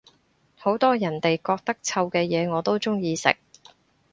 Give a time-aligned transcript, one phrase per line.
[0.57, 3.35] 好多人哋覺得臭嘅嘢我都鍾意食